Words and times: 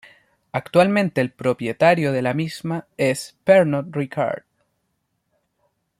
Actualmente 0.51 1.21
el 1.21 1.29
propietario 1.31 2.11
de 2.11 2.23
la 2.23 2.33
misma 2.33 2.87
es 2.97 3.37
Pernod 3.43 3.85
Ricard. 3.93 4.43